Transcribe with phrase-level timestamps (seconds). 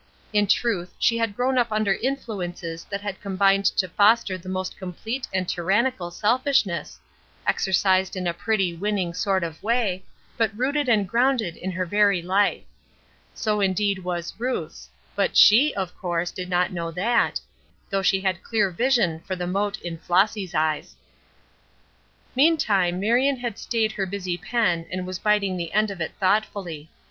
[0.33, 4.75] In truth she had grown up under influences that had combined to foster the most
[4.75, 6.99] complete and tyrannical selfishness
[7.45, 10.03] exercised in a pretty, winning sort of way,
[10.37, 12.63] but rooted and grounded in her very life.
[13.35, 17.39] So indeed was Ruth's; but she, of course, did not know that,
[17.91, 20.95] though she had clear vision for the mote in Flossy's eyes.
[22.35, 26.89] Meantime Marion had staid her busy pen and was biting the end of it thoughtfully.